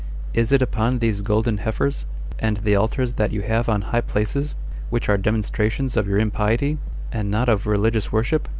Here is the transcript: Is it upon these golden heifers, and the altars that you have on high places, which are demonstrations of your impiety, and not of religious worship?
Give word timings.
Is 0.33 0.51
it 0.51 0.63
upon 0.63 0.97
these 0.97 1.21
golden 1.21 1.57
heifers, 1.59 2.07
and 2.39 2.57
the 2.57 2.75
altars 2.75 3.13
that 3.17 3.31
you 3.31 3.41
have 3.43 3.69
on 3.69 3.83
high 3.83 4.01
places, 4.01 4.55
which 4.89 5.09
are 5.09 5.15
demonstrations 5.15 5.95
of 5.95 6.07
your 6.07 6.17
impiety, 6.17 6.79
and 7.11 7.29
not 7.29 7.47
of 7.47 7.67
religious 7.67 8.11
worship? 8.11 8.47